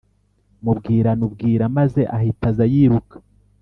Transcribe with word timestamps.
Mubwirana 0.63 1.21
ubwira 1.27 1.63
maze 1.77 2.01
ahita 2.17 2.45
aza 2.49 2.65
yiruka 2.71 3.15